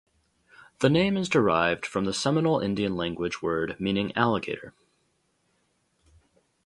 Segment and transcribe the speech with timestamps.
[0.79, 4.73] The name is derived from the Seminole Indian language word meaning "alligator".